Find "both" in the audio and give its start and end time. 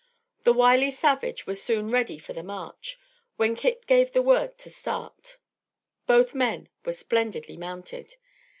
6.07-6.33